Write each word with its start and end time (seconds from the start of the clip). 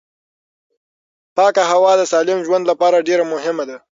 پاکه 1.35 1.63
هوا 1.71 1.91
د 1.97 2.01
سالم 2.11 2.39
ژوند 2.47 2.63
لپاره 2.71 3.05
ډېره 3.07 3.23
مهمه 3.33 3.63
ده 3.69 3.77